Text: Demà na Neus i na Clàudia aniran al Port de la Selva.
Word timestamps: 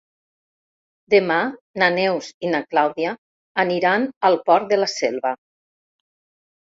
Demà 1.13 1.37
na 1.81 1.89
Neus 1.97 2.31
i 2.47 2.51
na 2.55 2.63
Clàudia 2.71 3.13
aniran 3.65 4.09
al 4.31 4.39
Port 4.49 4.69
de 4.73 4.81
la 4.85 4.89
Selva. 4.99 5.35